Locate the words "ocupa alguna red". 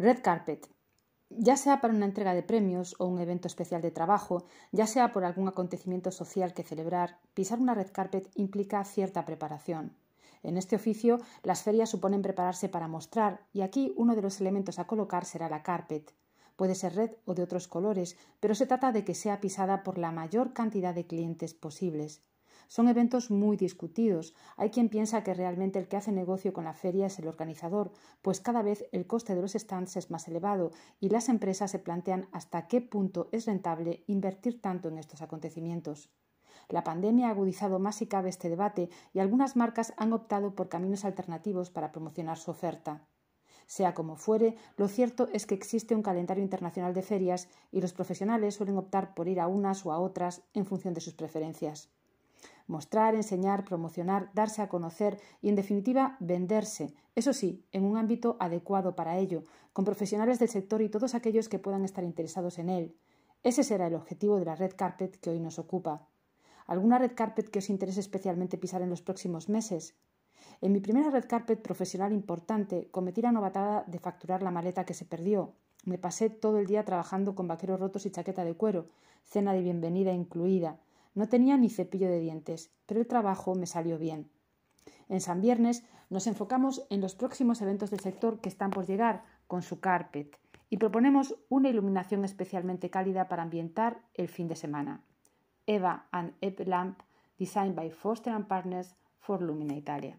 65.58-67.12